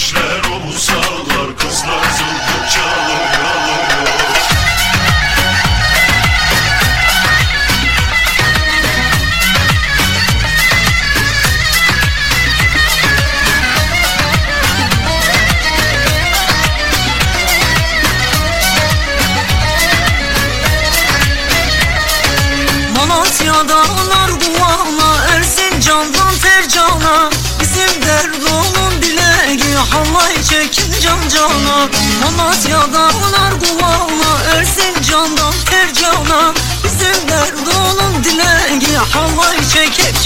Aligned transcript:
gençler 0.00 0.56
omuz 0.56 0.78
sallar 0.78 1.56
Kızlar 1.58 2.04
zılgıt 2.10 2.70
çalıyor 2.70 3.20
Malatya'da 22.96 23.78
nar 24.08 24.30
kuvana 24.40 25.24
Erzincan'dan 25.34 26.32
derdonun 26.42 27.29
Havay 29.90 30.42
çekin 30.42 30.92
can 31.02 31.28
cana. 31.28 31.88
Malatya'da 32.36 33.06
nar 33.06 33.52
kuvana 33.60 34.56
Erzincan'dan 34.56 35.54
tercana 35.70 36.54
Bizim 36.84 37.28
derdonun 37.28 38.24
dileği. 38.24 38.96
Havay 39.12 39.56
çekip 39.74 40.19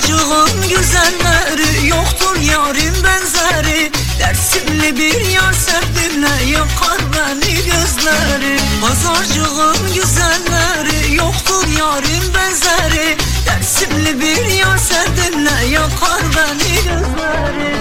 Pazarcığın 0.00 0.68
güzelleri 0.68 1.86
yoktur 1.86 2.36
yarim 2.36 2.94
benzeri. 3.04 3.92
Dersimli 4.18 4.96
bir 4.96 5.30
yar 5.30 5.52
sevdimle 5.52 6.44
yakar 6.50 7.00
beni 7.12 7.54
gözleri. 7.54 8.58
Pazarcığın 8.80 9.94
güzelleri 9.94 11.14
yoktur 11.14 11.66
yarim 11.78 12.34
benzeri. 12.34 13.16
Dersimli 13.46 14.20
bir 14.20 14.44
yar 14.44 14.78
sevdimle 14.78 15.66
yakar 15.66 16.22
beni 16.36 16.74
gözleri 16.74 17.79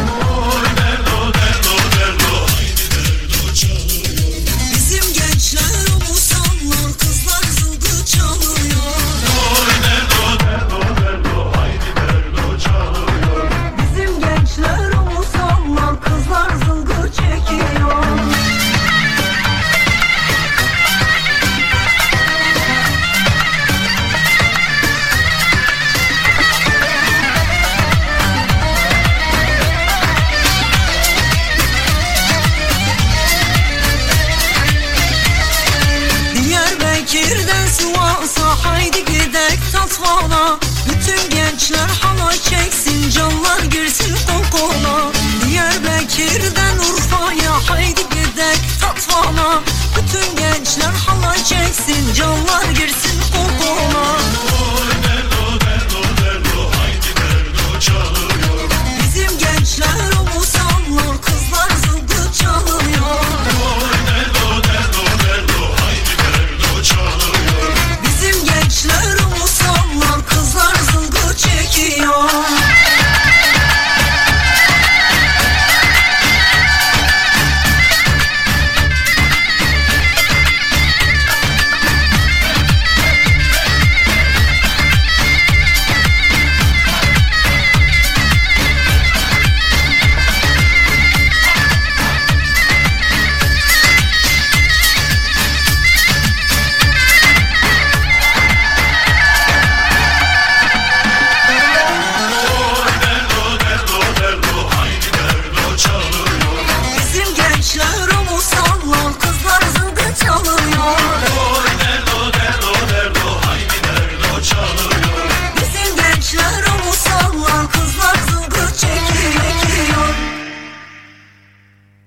hala 40.04 40.60
Bütün 40.90 41.30
gençler 41.30 41.90
hala 42.02 42.32
çeksin 42.32 43.10
Canlar 43.10 43.60
girsin 43.60 44.16
kol 44.28 44.58
kola 44.58 45.12
Diyarbakır'dan 45.46 46.80
Urfa'ya 46.80 47.52
Haydi 47.70 48.02
gidek 48.10 48.60
tatvala 48.82 49.62
Bütün 49.98 50.36
gençler 50.36 50.94
hala 51.08 51.36
çeksin 51.36 52.14
Canlar 52.14 52.49